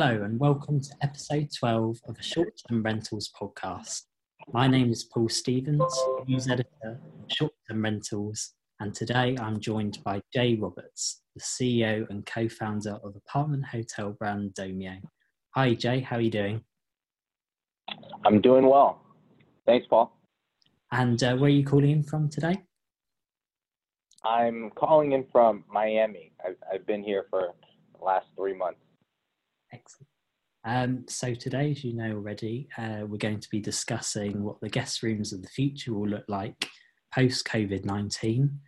Hello, 0.00 0.22
and 0.22 0.38
welcome 0.38 0.80
to 0.80 0.94
episode 1.02 1.48
12 1.58 1.98
of 2.06 2.14
the 2.14 2.22
Short 2.22 2.52
Term 2.68 2.84
Rentals 2.84 3.32
podcast. 3.36 4.02
My 4.52 4.68
name 4.68 4.92
is 4.92 5.02
Paul 5.02 5.28
Stevens, 5.28 5.92
news 6.24 6.48
editor 6.48 6.68
of 6.84 6.98
Short 7.26 7.52
Term 7.68 7.82
Rentals, 7.82 8.54
and 8.78 8.94
today 8.94 9.36
I'm 9.40 9.58
joined 9.58 9.98
by 10.04 10.20
Jay 10.32 10.54
Roberts, 10.54 11.22
the 11.34 11.40
CEO 11.40 12.08
and 12.10 12.24
co 12.24 12.48
founder 12.48 13.00
of 13.02 13.16
apartment 13.16 13.64
hotel 13.64 14.14
brand 14.16 14.54
Domio. 14.54 15.00
Hi, 15.56 15.74
Jay, 15.74 15.98
how 15.98 16.14
are 16.14 16.20
you 16.20 16.30
doing? 16.30 16.60
I'm 18.24 18.40
doing 18.40 18.68
well. 18.68 19.02
Thanks, 19.66 19.88
Paul. 19.88 20.16
And 20.92 21.20
uh, 21.24 21.34
where 21.34 21.46
are 21.46 21.48
you 21.48 21.64
calling 21.64 21.90
in 21.90 22.04
from 22.04 22.28
today? 22.28 22.62
I'm 24.24 24.70
calling 24.76 25.10
in 25.10 25.26
from 25.32 25.64
Miami. 25.68 26.30
I've, 26.46 26.56
I've 26.72 26.86
been 26.86 27.02
here 27.02 27.26
for 27.30 27.48
the 27.98 28.04
last 28.04 28.26
three 28.36 28.54
months. 28.54 28.78
Excellent. 29.72 30.08
Um, 30.64 31.04
so 31.08 31.34
today, 31.34 31.70
as 31.70 31.84
you 31.84 31.94
know 31.94 32.12
already, 32.12 32.68
uh, 32.76 33.00
we're 33.06 33.16
going 33.16 33.40
to 33.40 33.50
be 33.50 33.60
discussing 33.60 34.42
what 34.42 34.60
the 34.60 34.68
guest 34.68 35.02
rooms 35.02 35.32
of 35.32 35.42
the 35.42 35.48
future 35.48 35.94
will 35.94 36.08
look 36.08 36.24
like 36.28 36.68
post 37.14 37.46
COVID 37.46 37.84
19, 37.84 38.60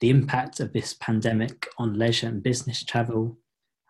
the 0.00 0.10
impact 0.10 0.60
of 0.60 0.72
this 0.72 0.94
pandemic 0.94 1.66
on 1.78 1.94
leisure 1.94 2.28
and 2.28 2.42
business 2.42 2.84
travel, 2.84 3.38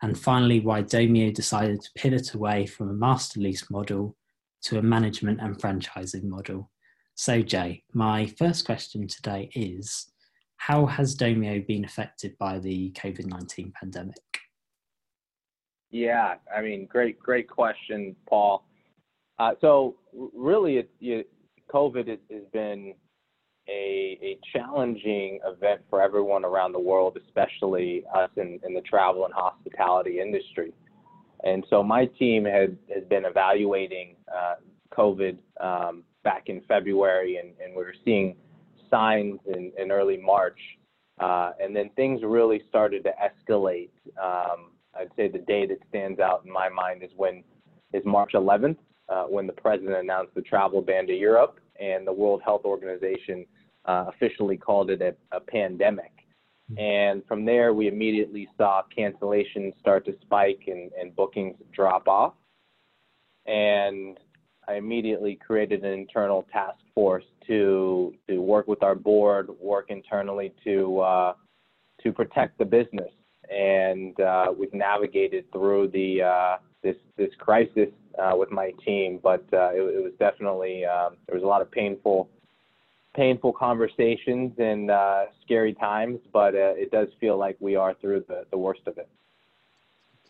and 0.01 0.17
finally, 0.17 0.61
why 0.61 0.81
Domio 0.81 1.33
decided 1.33 1.81
to 1.81 1.89
pivot 1.95 2.33
away 2.33 2.65
from 2.65 2.89
a 2.89 2.93
master 2.93 3.39
lease 3.41 3.69
model 3.69 4.15
to 4.61 4.77
a 4.77 4.81
management 4.81 5.41
and 5.41 5.57
franchising 5.57 6.23
model. 6.23 6.71
So, 7.15 7.41
Jay, 7.41 7.83
my 7.93 8.25
first 8.25 8.65
question 8.65 9.07
today 9.07 9.49
is 9.53 10.09
How 10.57 10.85
has 10.85 11.17
Domio 11.17 11.65
been 11.67 11.83
affected 11.83 12.37
by 12.37 12.59
the 12.59 12.91
COVID 12.91 13.25
19 13.25 13.73
pandemic? 13.77 14.39
Yeah, 15.91 16.35
I 16.55 16.61
mean, 16.61 16.85
great, 16.85 17.19
great 17.19 17.49
question, 17.49 18.15
Paul. 18.27 18.63
Uh, 19.39 19.51
so 19.61 19.95
really, 20.13 20.77
it, 20.77 20.89
it, 21.01 21.29
COVID 21.73 22.07
has, 22.07 22.19
been 22.51 22.93
a, 23.67 24.17
a 24.21 24.37
challenging 24.53 25.39
event 25.45 25.81
for 25.89 26.01
everyone 26.01 26.45
around 26.45 26.73
the 26.73 26.79
world, 26.79 27.17
especially 27.25 28.03
us 28.13 28.29
in, 28.37 28.59
in 28.65 28.73
the 28.73 28.81
travel 28.81 29.25
and 29.25 29.33
hospitality 29.33 30.19
industry. 30.19 30.73
And 31.43 31.65
so 31.69 31.81
my 31.81 32.05
team 32.05 32.45
had, 32.45 32.77
has 32.93 33.03
been 33.05 33.25
evaluating 33.25 34.15
uh, 34.31 34.55
COVID 34.95 35.37
um, 35.61 36.03
back 36.23 36.43
in 36.47 36.61
February, 36.67 37.37
and, 37.37 37.53
and 37.63 37.75
we 37.75 37.83
were 37.83 37.95
seeing 38.03 38.35
signs 38.89 39.39
in, 39.47 39.71
in 39.77 39.91
early 39.91 40.17
March. 40.17 40.59
Uh, 41.19 41.51
and 41.61 41.75
then 41.75 41.89
things 41.95 42.21
really 42.23 42.61
started 42.67 43.03
to 43.03 43.11
escalate 43.21 43.89
um, 44.21 44.71
I'd 44.97 45.09
say 45.15 45.27
the 45.27 45.39
day 45.39 45.65
that 45.67 45.79
stands 45.89 46.19
out 46.19 46.43
in 46.45 46.51
my 46.51 46.69
mind 46.69 47.03
is 47.03 47.11
when 47.15 47.43
is 47.93 48.03
March 48.05 48.33
11th, 48.33 48.77
uh, 49.09 49.23
when 49.23 49.47
the 49.47 49.53
president 49.53 49.95
announced 49.95 50.33
the 50.35 50.41
travel 50.41 50.81
ban 50.81 51.07
to 51.07 51.13
Europe, 51.13 51.59
and 51.79 52.05
the 52.05 52.13
World 52.13 52.41
Health 52.43 52.65
Organization 52.65 53.45
uh, 53.85 54.05
officially 54.09 54.57
called 54.57 54.89
it 54.89 55.01
a, 55.01 55.15
a 55.35 55.39
pandemic. 55.39 56.11
Hmm. 56.69 56.79
And 56.79 57.25
from 57.27 57.45
there, 57.45 57.73
we 57.73 57.87
immediately 57.87 58.47
saw 58.57 58.83
cancellations 58.95 59.77
start 59.79 60.05
to 60.05 60.15
spike 60.21 60.63
and, 60.67 60.91
and 60.99 61.15
bookings 61.15 61.55
drop 61.73 62.07
off. 62.07 62.33
And 63.45 64.19
I 64.67 64.75
immediately 64.75 65.35
created 65.35 65.83
an 65.83 65.93
internal 65.93 66.45
task 66.51 66.77
force 66.93 67.23
to 67.47 68.13
to 68.27 68.39
work 68.39 68.67
with 68.67 68.83
our 68.83 68.93
board, 68.93 69.49
work 69.59 69.87
internally 69.89 70.53
to 70.65 70.99
uh, 70.99 71.33
to 72.03 72.11
protect 72.11 72.59
the 72.59 72.65
business 72.65 73.09
and 73.49 74.19
uh, 74.19 74.53
we've 74.57 74.73
navigated 74.73 75.51
through 75.51 75.89
the 75.89 76.21
uh, 76.21 76.57
this 76.83 76.95
this 77.17 77.33
crisis 77.37 77.89
uh, 78.17 78.35
with 78.35 78.51
my 78.51 78.71
team. 78.85 79.19
But 79.21 79.45
uh, 79.53 79.71
it, 79.73 79.81
it, 79.81 80.03
was 80.03 80.13
definitely 80.19 80.85
um, 80.85 81.17
there 81.27 81.35
was 81.35 81.43
a 81.43 81.47
lot 81.47 81.61
of 81.61 81.71
painful 81.71 82.29
painful 83.15 83.53
conversations 83.53 84.53
and 84.59 84.91
uh, 84.91 85.25
scary 85.43 85.73
times, 85.73 86.19
but 86.31 86.53
uh, 86.53 86.73
it 86.77 86.91
does 86.91 87.07
feel 87.19 87.37
like 87.37 87.57
we 87.59 87.75
are 87.75 87.93
through 87.95 88.23
the, 88.27 88.45
the 88.51 88.57
worst 88.57 88.81
of 88.85 88.97
it. 88.97 89.09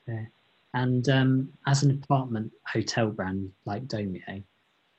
Okay. 0.08 0.28
And 0.74 1.08
um, 1.10 1.50
as 1.68 1.84
an 1.84 1.92
apartment 1.92 2.52
hotel 2.66 3.10
brand 3.10 3.52
like 3.66 3.88
Domio, 3.88 4.44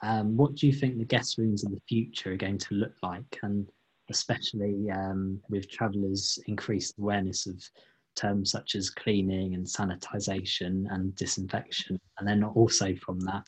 um, 0.02 0.36
what 0.36 0.56
do 0.56 0.66
you 0.66 0.72
think 0.72 0.98
the 0.98 1.04
guest 1.04 1.38
rooms 1.38 1.64
of 1.64 1.70
the 1.70 1.80
future 1.88 2.32
are 2.32 2.36
going 2.36 2.58
to 2.58 2.74
look 2.74 2.94
like? 3.02 3.38
And 3.42 3.68
especially 4.10 4.90
um, 4.90 5.40
with 5.48 5.70
travellers' 5.70 6.38
increased 6.46 6.94
awareness 6.98 7.46
of 7.46 7.62
terms 8.16 8.50
such 8.50 8.74
as 8.74 8.90
cleaning 8.90 9.54
and 9.54 9.66
sanitization 9.66 10.84
and 10.90 11.14
disinfection? 11.16 11.98
And 12.18 12.28
then 12.28 12.44
also 12.44 12.94
from 13.04 13.20
that, 13.20 13.44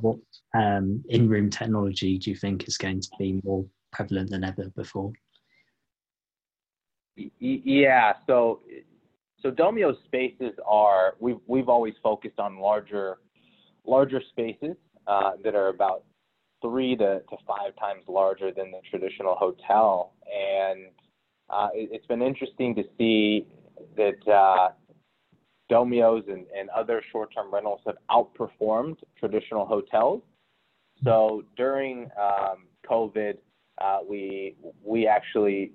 what 0.00 0.18
um, 0.54 1.02
in 1.08 1.28
room 1.28 1.50
technology 1.50 2.18
do 2.18 2.30
you 2.30 2.36
think 2.36 2.66
is 2.66 2.76
going 2.76 3.00
to 3.00 3.08
be 3.18 3.40
more 3.44 3.64
prevalent 3.92 4.30
than 4.30 4.44
ever 4.44 4.70
before? 4.74 5.12
Yeah, 7.38 8.14
so 8.26 8.60
so 9.42 9.50
Domio 9.50 9.94
spaces 10.04 10.54
are 10.66 11.14
we've 11.20 11.40
we've 11.46 11.68
always 11.68 11.94
focused 12.02 12.38
on 12.38 12.58
larger 12.58 13.18
larger 13.84 14.22
spaces 14.30 14.76
uh, 15.06 15.32
that 15.44 15.54
are 15.54 15.68
about 15.68 16.04
three 16.62 16.96
to, 16.96 17.20
to 17.28 17.36
five 17.46 17.74
times 17.78 18.04
larger 18.08 18.52
than 18.52 18.70
the 18.70 18.80
traditional 18.88 19.34
hotel, 19.34 20.14
and 20.26 20.86
uh, 21.50 21.68
it, 21.74 21.90
has 21.92 22.06
been 22.06 22.22
interesting 22.22 22.74
to 22.76 22.84
see 22.96 23.46
that 23.96 24.32
uh, 24.32 24.70
Domios 25.70 26.30
and, 26.30 26.46
and 26.56 26.68
other 26.70 27.02
short-term 27.10 27.52
rentals 27.52 27.80
have 27.86 27.96
outperformed 28.10 28.96
traditional 29.18 29.66
hotels. 29.66 30.22
So 31.04 31.44
during 31.56 32.10
um, 32.20 32.66
COVID, 32.88 33.38
uh, 33.80 33.98
we 34.08 34.56
we 34.84 35.06
actually 35.06 35.72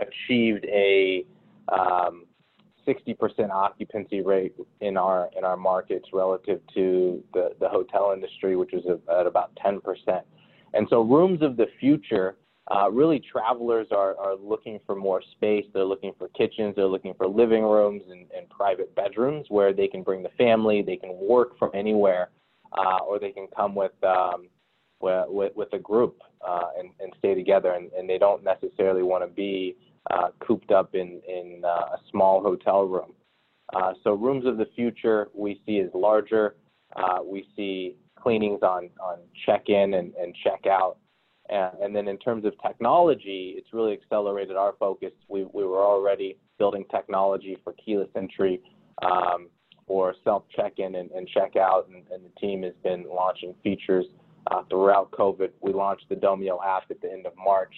achieved 0.00 0.64
a 0.64 1.24
um, 1.72 2.24
60% 2.86 3.50
occupancy 3.50 4.20
rate 4.20 4.54
in 4.80 4.96
our 4.96 5.30
in 5.36 5.44
our 5.44 5.56
markets 5.56 6.08
relative 6.12 6.60
to 6.74 7.22
the, 7.32 7.50
the 7.60 7.68
hotel 7.68 8.12
industry, 8.14 8.56
which 8.56 8.72
is 8.72 8.84
at 8.86 9.26
about 9.26 9.54
10%. 9.64 9.80
And 10.74 10.86
so 10.90 11.02
rooms 11.02 11.40
of 11.42 11.56
the 11.56 11.66
future 11.78 12.36
uh, 12.70 12.90
really 12.90 13.20
travelers 13.20 13.86
are, 13.90 14.16
are 14.18 14.36
looking 14.36 14.80
for 14.86 14.94
more 14.96 15.22
space. 15.32 15.66
They're 15.74 15.84
looking 15.84 16.12
for 16.18 16.28
kitchens, 16.28 16.74
they're 16.76 16.86
looking 16.86 17.14
for 17.14 17.26
living 17.26 17.62
rooms 17.62 18.02
and, 18.10 18.26
and 18.36 18.48
private 18.48 18.94
bedrooms 18.94 19.46
where 19.48 19.72
they 19.72 19.86
can 19.86 20.02
bring 20.02 20.22
the 20.22 20.30
family, 20.38 20.82
they 20.82 20.96
can 20.96 21.14
work 21.20 21.58
from 21.58 21.70
anywhere, 21.74 22.30
uh, 22.72 22.98
or 23.06 23.18
they 23.18 23.32
can 23.32 23.46
come 23.54 23.74
with, 23.74 23.92
um, 24.02 24.48
with, 25.00 25.52
with 25.54 25.72
a 25.74 25.78
group 25.78 26.22
uh, 26.46 26.68
and, 26.78 26.90
and 27.00 27.12
stay 27.18 27.34
together. 27.34 27.72
And, 27.72 27.92
and 27.92 28.08
they 28.08 28.18
don't 28.18 28.42
necessarily 28.42 29.02
want 29.02 29.24
to 29.24 29.28
be 29.28 29.76
uh, 30.10 30.28
cooped 30.40 30.70
up 30.70 30.94
in, 30.94 31.20
in 31.28 31.62
uh, 31.64 31.68
a 31.68 31.98
small 32.10 32.42
hotel 32.42 32.84
room. 32.84 33.12
Uh, 33.74 33.92
so 34.02 34.12
rooms 34.12 34.46
of 34.46 34.56
the 34.56 34.68
future 34.74 35.28
we 35.34 35.60
see 35.66 35.80
as 35.80 35.90
larger. 35.94 36.56
Uh, 36.96 37.18
we 37.24 37.46
see 37.56 37.96
cleanings 38.18 38.60
on, 38.62 38.88
on 39.02 39.18
check-in 39.44 39.94
and, 39.94 40.14
and 40.14 40.34
check-out. 40.42 40.96
And 41.50 41.94
then 41.94 42.08
in 42.08 42.18
terms 42.18 42.44
of 42.44 42.54
technology, 42.66 43.54
it's 43.56 43.72
really 43.72 43.92
accelerated 43.92 44.56
our 44.56 44.74
focus. 44.78 45.12
We, 45.28 45.44
we 45.52 45.64
were 45.64 45.84
already 45.84 46.38
building 46.58 46.84
technology 46.90 47.58
for 47.62 47.74
keyless 47.74 48.08
entry 48.16 48.60
um, 49.02 49.48
or 49.86 50.14
self 50.24 50.44
check-in 50.54 50.94
and, 50.94 51.10
and 51.10 51.28
check-out, 51.28 51.88
and, 51.88 52.04
and, 52.10 52.24
the 52.24 52.40
team 52.40 52.62
has 52.62 52.72
been 52.82 53.04
launching 53.08 53.54
features 53.62 54.06
uh, 54.50 54.62
throughout 54.70 55.10
COVID. 55.10 55.50
We 55.60 55.72
launched 55.72 56.08
the 56.08 56.16
Domio 56.16 56.58
app 56.64 56.84
at 56.90 57.00
the 57.00 57.12
end 57.12 57.26
of 57.26 57.32
March, 57.36 57.74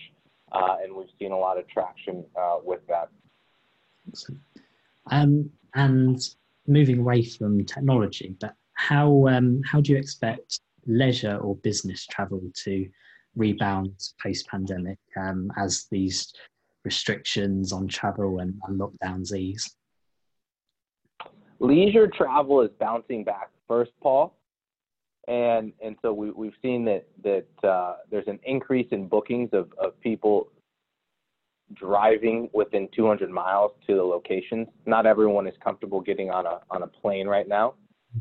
uh, 0.53 0.77
and 0.83 0.95
we've 0.95 1.09
seen 1.19 1.33
a 1.33 1.39
lot 1.39 1.59
of 1.59 1.67
traction 1.69 2.25
uh, 2.41 2.59
with 2.63 2.81
that. 2.87 3.09
Um, 5.11 5.51
and 5.75 6.21
moving 6.69 6.99
away 6.99 7.25
from 7.25 7.65
technology, 7.65 8.37
but 8.41 8.55
how 8.75 9.27
um, 9.27 9.63
how 9.65 9.81
do 9.81 9.93
you 9.93 9.99
expect 9.99 10.61
leisure 10.87 11.37
or 11.39 11.57
business 11.57 12.07
travel 12.07 12.41
to 12.65 12.89
rebound 13.37 13.93
post 14.23 14.47
pandemic 14.49 14.99
um, 15.17 15.51
as 15.57 15.87
these 15.91 16.33
restrictions 16.85 17.73
on 17.73 17.89
travel 17.89 18.39
and, 18.41 18.55
and 18.67 18.81
lockdowns 18.81 19.35
ease? 19.35 19.77
Leisure 21.59 22.07
travel 22.07 22.61
is 22.61 22.71
bouncing 22.79 23.25
back 23.25 23.51
first, 23.67 23.93
Paul. 24.03 24.37
And, 25.29 25.73
and 25.85 25.97
so 26.03 26.13
we, 26.13 26.31
we've 26.31 26.55
seen 26.63 26.85
that, 26.85 27.07
that 27.25 27.69
uh, 27.69 27.97
there's 28.11 28.29
an 28.29 28.39
increase 28.45 28.87
in 28.93 29.09
bookings 29.09 29.51
of, 29.53 29.73
of 29.77 29.99
people 30.01 30.49
driving 31.75 32.49
within 32.53 32.89
200 32.95 33.29
miles 33.31 33.73
to 33.89 33.97
the 33.97 34.03
locations. 34.03 34.69
Not 34.87 35.05
everyone 35.05 35.49
is 35.49 35.55
comfortable 35.63 36.01
getting 36.01 36.31
on 36.31 36.47
a, 36.47 36.61
on 36.71 36.83
a 36.83 36.87
plane 36.87 37.27
right 37.27 37.49
now, 37.49 37.75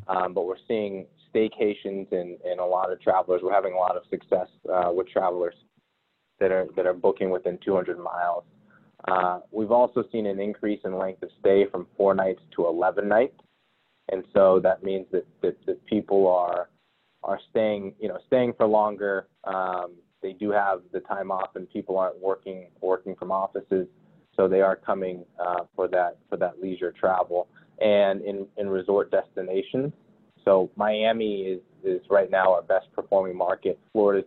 um, 0.07 0.33
but 0.33 0.45
we're 0.47 0.55
seeing 0.67 1.05
staycations 1.35 2.11
and, 2.11 2.37
and 2.45 2.59
a 2.59 2.65
lot 2.65 2.91
of 2.91 3.01
travelers. 3.01 3.41
We're 3.43 3.53
having 3.53 3.73
a 3.73 3.77
lot 3.77 3.97
of 3.97 4.03
success 4.09 4.47
uh, 4.71 4.91
with 4.93 5.09
travelers 5.09 5.55
that 6.39 6.51
are 6.51 6.67
that 6.75 6.85
are 6.85 6.93
booking 6.93 7.29
within 7.29 7.57
200 7.63 7.99
miles. 7.99 8.43
Uh, 9.07 9.39
we've 9.51 9.71
also 9.71 10.03
seen 10.11 10.25
an 10.25 10.39
increase 10.39 10.79
in 10.85 10.97
length 10.97 11.21
of 11.23 11.29
stay 11.39 11.65
from 11.69 11.87
four 11.97 12.15
nights 12.15 12.41
to 12.55 12.65
11 12.65 13.07
nights. 13.07 13.39
and 14.11 14.23
so 14.33 14.59
that 14.61 14.83
means 14.83 15.05
that 15.11 15.25
that, 15.41 15.57
that 15.65 15.85
people 15.85 16.27
are 16.27 16.69
are 17.23 17.39
staying 17.49 17.93
you 17.99 18.07
know 18.07 18.19
staying 18.27 18.53
for 18.57 18.65
longer. 18.65 19.27
Um, 19.43 19.95
they 20.21 20.33
do 20.33 20.49
have 20.51 20.81
the 20.91 21.01
time 21.01 21.29
off, 21.29 21.55
and 21.55 21.69
people 21.69 21.97
aren't 21.97 22.19
working 22.19 22.69
working 22.81 23.15
from 23.15 23.31
offices, 23.31 23.87
so 24.35 24.47
they 24.47 24.61
are 24.61 24.75
coming 24.75 25.23
uh, 25.39 25.63
for 25.75 25.87
that 25.89 26.17
for 26.29 26.37
that 26.37 26.61
leisure 26.61 26.91
travel 26.91 27.47
and 27.79 28.21
in 28.21 28.47
in 28.57 28.69
resort 28.69 29.11
destinations. 29.11 29.91
So 30.45 30.69
Miami 30.75 31.41
is 31.41 31.61
is 31.83 32.01
right 32.09 32.31
now 32.31 32.53
our 32.53 32.61
best 32.61 32.87
performing 32.93 33.35
market. 33.35 33.77
Florida, 33.91 34.25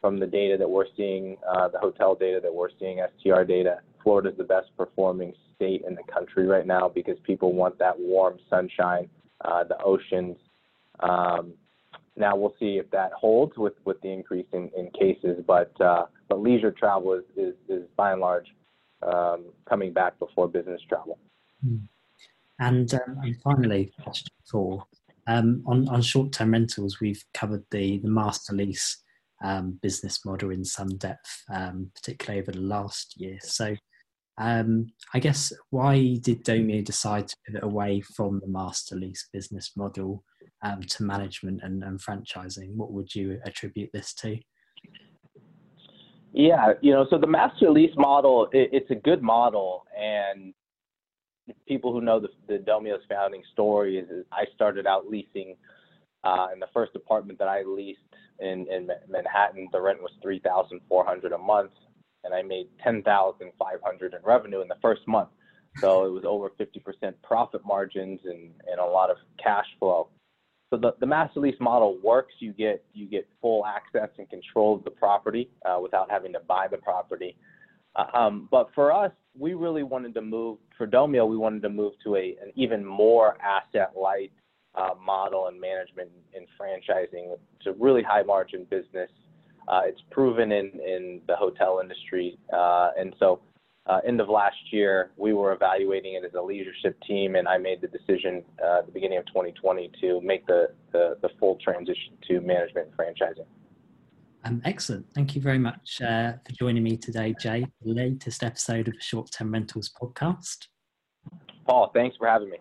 from 0.00 0.18
the 0.18 0.26
data 0.26 0.56
that 0.58 0.68
we're 0.68 0.86
seeing, 0.96 1.36
uh, 1.48 1.68
the 1.68 1.78
hotel 1.78 2.14
data 2.14 2.40
that 2.42 2.52
we're 2.54 2.68
seeing, 2.78 3.02
STR 3.18 3.42
data, 3.42 3.80
Florida 4.02 4.30
is 4.30 4.36
the 4.36 4.44
best 4.44 4.68
performing 4.76 5.32
state 5.56 5.82
in 5.88 5.94
the 5.94 6.02
country 6.12 6.46
right 6.46 6.66
now 6.66 6.88
because 6.88 7.16
people 7.22 7.54
want 7.54 7.78
that 7.78 7.98
warm 7.98 8.38
sunshine, 8.50 9.08
uh, 9.44 9.64
the 9.64 9.80
oceans. 9.82 10.36
Um, 11.00 11.54
now 12.16 12.36
we'll 12.36 12.54
see 12.60 12.76
if 12.76 12.90
that 12.90 13.12
holds 13.12 13.56
with, 13.56 13.72
with 13.84 14.00
the 14.02 14.12
increase 14.12 14.46
in, 14.52 14.70
in 14.76 14.90
cases, 14.90 15.42
but 15.46 15.72
uh, 15.80 16.06
but 16.28 16.40
leisure 16.40 16.70
travel 16.70 17.14
is, 17.14 17.24
is, 17.36 17.54
is 17.68 17.82
by 17.96 18.12
and 18.12 18.20
large 18.20 18.46
um, 19.02 19.46
coming 19.68 19.92
back 19.92 20.18
before 20.18 20.48
business 20.48 20.80
travel. 20.88 21.18
Hmm. 21.66 21.76
And, 22.60 22.92
um, 22.94 23.18
and 23.22 23.36
finally, 23.42 23.92
question. 24.02 24.28
Um, 25.26 25.62
on, 25.66 25.88
on 25.88 26.02
short-term 26.02 26.52
rentals, 26.52 27.00
we've 27.00 27.22
covered 27.32 27.64
the, 27.70 27.98
the 27.98 28.08
master 28.08 28.54
lease 28.54 29.02
um, 29.42 29.78
business 29.82 30.24
model 30.24 30.50
in 30.50 30.64
some 30.64 30.96
depth, 30.96 31.44
um, 31.52 31.90
particularly 31.94 32.40
over 32.40 32.52
the 32.52 32.60
last 32.60 33.14
year. 33.16 33.38
So 33.42 33.76
um, 34.38 34.86
I 35.12 35.18
guess 35.20 35.52
why 35.70 36.18
did 36.20 36.44
Domio 36.44 36.84
decide 36.84 37.28
to 37.28 37.36
pivot 37.46 37.62
away 37.62 38.00
from 38.00 38.40
the 38.40 38.48
master 38.48 38.96
lease 38.96 39.28
business 39.32 39.72
model 39.76 40.24
um, 40.62 40.82
to 40.82 41.04
management 41.04 41.60
and, 41.62 41.84
and 41.84 42.00
franchising? 42.00 42.74
What 42.74 42.92
would 42.92 43.14
you 43.14 43.40
attribute 43.44 43.90
this 43.92 44.12
to? 44.14 44.38
Yeah, 46.32 46.72
you 46.80 46.92
know, 46.92 47.06
so 47.10 47.16
the 47.16 47.28
master 47.28 47.70
lease 47.70 47.94
model, 47.96 48.48
it, 48.52 48.70
it's 48.72 48.90
a 48.90 48.96
good 48.96 49.22
model, 49.22 49.84
and 49.96 50.52
people 51.66 51.92
who 51.92 52.00
know 52.00 52.20
the, 52.20 52.28
the 52.48 52.58
Domio's 52.58 53.02
founding 53.08 53.42
story 53.52 53.98
is, 53.98 54.08
is 54.10 54.24
I 54.32 54.44
started 54.54 54.86
out 54.86 55.08
leasing, 55.08 55.56
uh, 56.24 56.48
in 56.52 56.58
the 56.58 56.68
first 56.72 56.92
apartment 56.94 57.38
that 57.38 57.48
I 57.48 57.62
leased 57.62 58.00
in, 58.40 58.66
in 58.70 58.88
Manhattan, 59.08 59.68
the 59.72 59.80
rent 59.80 60.00
was 60.00 60.10
three 60.22 60.40
thousand 60.40 60.80
four 60.88 61.04
hundred 61.04 61.32
a 61.32 61.38
month, 61.38 61.72
and 62.24 62.34
I 62.34 62.42
made 62.42 62.68
ten 62.82 63.02
thousand 63.02 63.52
five 63.58 63.78
hundred 63.84 64.14
in 64.14 64.20
revenue 64.24 64.60
in 64.60 64.68
the 64.68 64.76
first 64.82 65.02
month. 65.06 65.28
So 65.80 66.04
it 66.04 66.10
was 66.10 66.24
over 66.26 66.50
fifty 66.56 66.80
percent 66.80 67.20
profit 67.22 67.62
margins 67.64 68.20
and, 68.24 68.50
and 68.70 68.80
a 68.80 68.84
lot 68.84 69.10
of 69.10 69.16
cash 69.42 69.66
flow. 69.78 70.08
So 70.70 70.78
the, 70.78 70.94
the 70.98 71.06
master 71.06 71.40
lease 71.40 71.60
model 71.60 71.98
works. 72.02 72.34
You 72.38 72.52
get 72.52 72.84
you 72.94 73.06
get 73.06 73.28
full 73.40 73.64
access 73.66 74.08
and 74.18 74.28
control 74.28 74.76
of 74.76 74.84
the 74.84 74.90
property 74.90 75.50
uh, 75.64 75.78
without 75.80 76.10
having 76.10 76.32
to 76.32 76.40
buy 76.40 76.66
the 76.68 76.78
property. 76.78 77.36
Uh, 77.96 78.06
um, 78.16 78.48
but 78.50 78.70
for 78.74 78.92
us, 78.92 79.12
we 79.38 79.54
really 79.54 79.82
wanted 79.82 80.14
to 80.14 80.22
move 80.22 80.58
for 80.76 80.86
Domio. 80.86 81.28
We 81.28 81.36
wanted 81.36 81.62
to 81.62 81.68
move 81.68 81.94
to 82.04 82.16
a 82.16 82.36
an 82.42 82.52
even 82.54 82.84
more 82.84 83.36
asset 83.42 83.92
light 84.00 84.32
uh, 84.74 84.90
model 85.04 85.48
and 85.48 85.60
management 85.60 86.10
and 86.34 86.46
franchising. 86.60 87.36
It's 87.58 87.66
a 87.66 87.72
really 87.72 88.02
high 88.02 88.22
margin 88.22 88.66
business. 88.70 89.10
Uh, 89.66 89.82
it's 89.84 90.00
proven 90.10 90.52
in 90.52 90.72
in 90.86 91.20
the 91.26 91.36
hotel 91.36 91.80
industry, 91.82 92.38
uh, 92.52 92.90
and 92.98 93.14
so 93.18 93.40
uh, 93.86 94.00
end 94.06 94.20
of 94.20 94.28
last 94.28 94.56
year, 94.70 95.10
we 95.16 95.34
were 95.34 95.52
evaluating 95.52 96.14
it 96.14 96.24
as 96.24 96.32
a 96.34 96.40
leadership 96.40 96.96
team, 97.06 97.36
and 97.36 97.46
I 97.46 97.58
made 97.58 97.82
the 97.82 97.88
decision 97.88 98.42
uh, 98.62 98.78
at 98.78 98.86
the 98.86 98.92
beginning 98.92 99.18
of 99.18 99.26
2020 99.26 99.90
to 100.00 100.20
make 100.22 100.46
the, 100.46 100.70
the, 100.92 101.18
the 101.20 101.28
full 101.38 101.58
transition 101.62 102.14
to 102.28 102.40
management 102.40 102.88
and 102.88 102.96
franchising. 102.96 103.44
Um, 104.46 104.60
excellent. 104.66 105.06
Thank 105.14 105.34
you 105.34 105.40
very 105.40 105.58
much 105.58 106.02
uh, 106.02 106.32
for 106.44 106.52
joining 106.52 106.82
me 106.82 106.98
today, 106.98 107.34
Jay, 107.40 107.66
the 107.80 107.94
latest 107.94 108.42
episode 108.42 108.88
of 108.88 108.94
the 108.94 109.00
Short 109.00 109.30
Term 109.32 109.50
Rentals 109.50 109.90
podcast. 110.00 110.66
Paul, 111.66 111.90
thanks 111.94 112.18
for 112.18 112.28
having 112.28 112.50
me. 112.50 112.58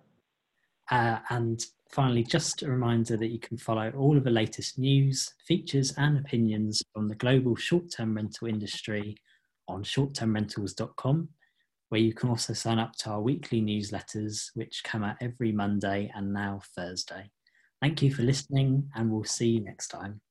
Uh, 0.90 1.20
and 1.30 1.66
finally, 1.90 2.24
just 2.24 2.64
a 2.64 2.72
reminder 2.72 3.18
that 3.18 3.28
you 3.28 3.40
can 3.40 3.58
follow 3.58 3.92
all 3.98 4.16
of 4.16 4.24
the 4.24 4.30
latest 4.30 4.80
news, 4.80 5.34
features, 5.46 5.94
and 5.98 6.18
opinions 6.18 6.82
from 6.94 7.10
the 7.10 7.16
global 7.16 7.56
short 7.58 7.92
term 7.92 8.16
rental 8.16 8.48
industry 8.48 9.18
on 9.68 9.84
shorttermrentals.com, 9.84 11.28
where 11.90 12.02
you 12.02 12.14
can 12.14 12.30
also 12.30 12.54
sign 12.54 12.80
up 12.80 12.94
to 13.00 13.10
our 13.10 13.22
weekly 13.22 13.62
newsletters, 13.62 14.52
which 14.54 14.84
come 14.86 15.04
out 15.04 15.18
every 15.20 15.52
Monday 15.52 16.10
and 16.16 16.32
now 16.32 16.62
Thursday. 16.78 17.30
Thank 17.82 18.02
you 18.02 18.14
for 18.14 18.24
listening, 18.24 18.90
and 18.96 19.12
we'll 19.12 19.26
see 19.26 19.50
you 19.50 19.60
next 19.60 19.90
time. 19.90 20.22